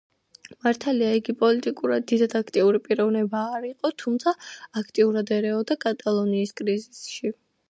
მართალია, 0.67 1.09
იგი 1.17 1.35
პოლიტიკურად 1.41 2.07
დიდად 2.11 2.33
აქტიური 2.41 2.81
პიროვნება 2.87 3.43
არ 3.59 3.69
იყო, 3.69 3.93
თუმცა 4.05 4.35
აქტიურად 4.83 5.35
ერეოდა 5.39 5.79
კატალონიის 5.87 6.57
კრიზისში. 6.63 7.35